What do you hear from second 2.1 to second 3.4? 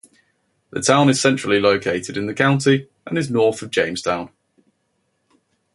in the county and is